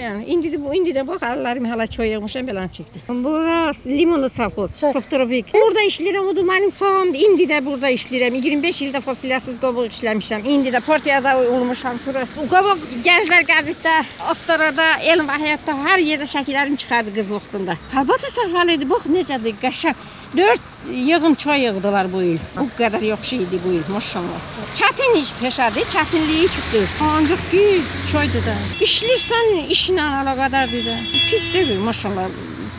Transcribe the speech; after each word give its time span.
Yəni 0.00 0.24
indi 0.32 0.48
də 0.54 0.58
bu 0.62 0.70
indi 0.76 0.92
də 0.96 1.02
bax 1.06 1.20
əllərimi 1.28 1.68
hələ 1.68 1.86
çoyğmuşam 1.94 2.46
belə 2.48 2.62
çəkdi. 2.76 3.02
Bura 3.24 3.72
limonlu 3.86 4.30
safhoz, 4.32 4.72
Şəf- 4.80 4.94
softropik. 4.96 5.50
Burada 5.54 5.82
işləyirəm, 5.90 6.28
o 6.30 6.36
da 6.36 6.44
mənim 6.50 6.72
sahamdır. 6.72 7.20
İndi 7.26 7.46
də 7.50 7.58
burada 7.66 7.90
işləyirəm. 7.96 8.38
25 8.44 8.80
ildə 8.86 9.00
fosilyasız 9.04 9.58
qobuq 9.64 9.90
işləmişəm. 9.92 10.46
İndi 10.54 10.72
də 10.76 10.80
Portiyada 10.86 11.34
olmuşam. 11.42 11.98
Sonra 12.04 12.24
bu 12.36 12.46
qobuq 12.54 12.86
Gənclər 13.08 13.44
qəzetdə, 13.52 13.96
Ostarada, 14.32 14.88
Elm 15.12 15.28
Həyatda 15.28 15.76
hər 15.86 16.00
yerdə 16.10 16.30
şəkillərim 16.34 16.76
çıxardı 16.80 17.14
qız 17.18 17.30
vaxtında. 17.36 17.76
Halbuki 17.92 18.32
safal 18.32 18.68
idi. 18.76 18.88
Bax 18.90 19.04
necədir, 19.06 19.54
qəşəng. 19.62 20.00
4 20.36 20.60
yığım 20.92 21.34
çay 21.34 21.62
yığdılar 21.64 22.12
bu 22.12 22.22
il. 22.22 22.38
Bu 22.56 22.66
qədər 22.78 23.04
yaxşı 23.04 23.34
idi 23.36 23.58
bu 23.64 23.72
il, 23.72 23.82
maşallah. 23.92 24.40
Çətin 24.78 25.16
iş 25.22 25.32
peşədir, 25.42 25.86
çətinliyi 25.94 26.46
çoxdur. 26.54 26.86
Ancaq 27.06 27.42
ki, 27.50 27.64
çaydır 28.12 28.46
da. 28.46 28.54
İşlirsən 28.86 29.50
işlə 29.74 30.06
əlaqədardır 30.20 30.86
da. 30.86 30.96
Pis 31.30 31.52
deyil, 31.54 31.78
maşallah. 31.88 32.30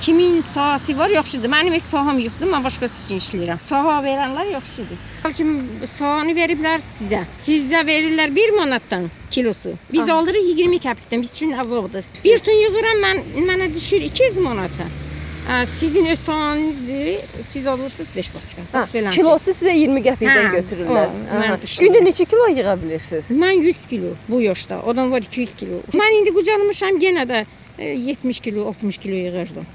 Kimin 0.02 0.42
sahəsi 0.56 0.98
var, 0.98 1.10
yaxşıdır. 1.10 1.50
Mənim 1.56 1.76
heç 1.78 1.84
sahəm 1.92 2.24
yoxdur, 2.24 2.48
mən 2.54 2.64
başqası 2.64 3.04
üçün 3.04 3.20
işləyirəm. 3.24 3.60
Saha 3.68 4.00
verənlər 4.08 4.48
yaxşıdır. 4.56 5.04
Şimdi 5.38 5.88
sahanı 5.98 6.34
veriblər 6.40 6.82
sizə. 6.96 7.22
Sizə 7.46 7.84
verirlər 7.92 8.36
1 8.36 8.58
manatdan 8.58 9.12
kilosu. 9.32 9.76
Biz 9.94 10.10
Aha. 10.10 10.18
alırıq 10.18 10.50
20 10.56 10.82
qəpikdən. 10.88 11.22
Biz 11.22 11.32
üçün 11.32 11.52
azaldır. 11.52 12.06
Bir 12.24 12.38
ton 12.48 12.60
yığıram 12.64 13.06
mən 13.06 13.24
mənə 13.52 13.74
düşür 13.76 14.02
200 14.10 14.38
manata. 14.38 14.90
Sizin 15.80 16.06
öz 16.06 16.20
sahanınızdır. 16.20 17.20
Siz 17.48 17.68
alırsınız 17.68 18.16
5 18.16 18.30
başqa. 18.36 18.62
Ha, 18.72 18.88
Beləncə. 18.94 19.12
kilosu 19.16 19.52
sizə 19.52 19.74
20 19.78 20.00
qəpikdən 20.06 20.48
Hə, 20.48 20.52
götürürlər. 20.60 21.08
o. 21.10 21.58
Gündə 21.82 22.02
neçə 22.06 22.26
kilo 22.30 22.48
yığa 22.58 22.76
bilirsiniz? 22.82 23.26
Mən 23.32 23.62
100 23.62 23.86
kilo 23.90 24.14
bu 24.30 24.42
yaşda. 24.42 24.84
Adam 24.88 25.12
var 25.12 25.22
200 25.22 25.56
kilo. 25.56 25.82
Mən 25.94 26.20
indi 26.22 26.34
qucalmışam 26.34 27.02
yenə 27.02 27.26
də 27.28 27.46
e, 27.80 27.86
70 27.90 28.40
kilo, 28.40 28.68
60 28.68 28.98
kilo 28.98 29.16
yığırdım. 29.16 29.66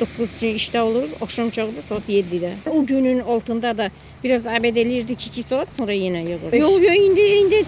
9 0.00 0.30
gün 0.40 0.54
işdə 0.58 0.80
olur, 0.80 1.08
axşam 1.20 1.50
çağda 1.50 1.82
saat 1.88 2.08
7-də. 2.08 2.52
O 2.70 2.86
günün 2.86 3.20
altında 3.20 3.78
da 3.78 3.90
biraz 4.24 4.46
əbəd 4.46 4.78
elirdik 4.78 5.26
2 5.26 5.42
saat, 5.42 5.68
sonra 5.78 5.92
yenə 5.92 6.22
yığır. 6.30 6.52
Yox, 6.52 6.82
yox, 6.82 6.96
indi 6.98 7.20
indi 7.20 7.64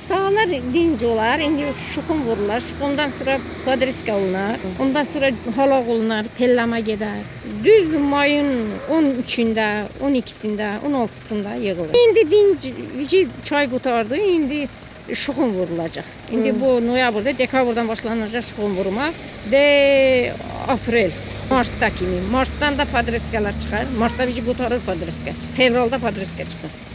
sahalar 0.47 0.75
dinc 0.75 1.07
olar. 1.07 1.39
İndi 1.39 1.75
şuxum 1.75 2.27
vururlar. 2.27 2.61
Şuxumdan 2.61 3.09
sonra 3.19 3.41
padriska 3.65 4.17
olunar. 4.17 4.57
Ondan 4.81 5.05
sonra 5.05 5.31
halaq 5.57 5.89
olunar, 5.89 6.27
pellama 6.39 6.81
gedər. 6.81 7.25
Düz 7.65 7.93
mayın 7.93 8.81
13-də, 8.89 9.89
12-sində, 10.01 10.79
16-sında 10.81 11.55
yığılır. 11.61 11.95
İndi 11.95 12.31
dinc 12.31 13.27
çay 13.45 13.71
qutardı. 13.71 14.17
İndi 14.17 14.69
şuxum 15.15 15.55
vurulacaq. 15.55 16.05
İndi 16.33 16.51
Hı. 16.53 16.61
bu 16.61 16.87
noyabrda, 16.87 17.39
dekabrdan 17.39 17.89
başlanacaq 17.89 18.43
şuxum 18.43 18.77
vurmaq. 18.77 19.13
De 19.53 20.33
aprel, 20.69 21.11
martda 21.51 21.91
kimi. 21.91 22.21
Martdan 22.21 22.79
da 22.79 22.85
padreskalar 22.85 23.53
çıxar. 23.53 23.85
Martda 23.99 24.29
bizi 24.29 24.45
qutarır 24.45 24.81
padreska. 24.81 25.31
Fevralda 25.57 25.99
padreska 25.99 26.45
çıxır. 26.45 26.86